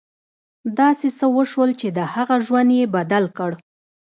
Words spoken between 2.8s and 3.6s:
بدل کړ